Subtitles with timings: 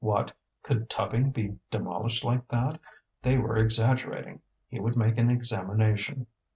[0.03, 0.31] What!
[0.63, 2.79] could tubbing be demolished like that?
[3.21, 6.25] They were exaggerating; he would make an examination.